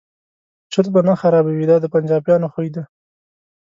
[0.71, 2.83] چرت به نه خرابوي دا د پنجابیانو خوی دی.